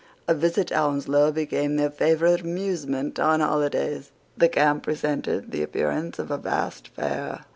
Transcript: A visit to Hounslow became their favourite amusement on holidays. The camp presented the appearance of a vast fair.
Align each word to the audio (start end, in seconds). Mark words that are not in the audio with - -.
A 0.27 0.33
visit 0.33 0.69
to 0.69 0.75
Hounslow 0.75 1.31
became 1.31 1.75
their 1.75 1.91
favourite 1.91 2.41
amusement 2.41 3.19
on 3.19 3.39
holidays. 3.39 4.09
The 4.35 4.49
camp 4.49 4.81
presented 4.81 5.51
the 5.51 5.61
appearance 5.61 6.17
of 6.17 6.31
a 6.31 6.39
vast 6.39 6.87
fair. 6.87 7.41